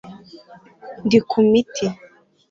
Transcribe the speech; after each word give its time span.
Ndi 1.05 1.19
ku 1.29 1.37
miti 1.49 1.85